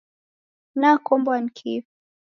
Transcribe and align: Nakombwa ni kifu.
Nakombwa 0.79 1.41
ni 1.41 1.49
kifu. 1.57 1.89